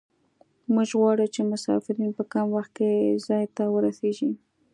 [0.73, 2.89] موږ غواړو چې مسافرین په کم وخت کې
[3.27, 4.31] ځای ته ورسیږي